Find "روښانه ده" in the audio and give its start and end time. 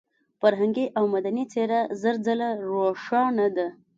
2.67-3.67